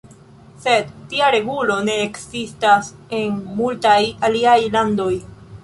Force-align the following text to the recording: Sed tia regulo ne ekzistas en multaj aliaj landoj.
Sed 0.61 0.87
tia 1.11 1.27
regulo 1.35 1.75
ne 1.89 1.99
ekzistas 2.07 2.91
en 3.21 3.39
multaj 3.61 4.01
aliaj 4.31 4.59
landoj. 4.79 5.15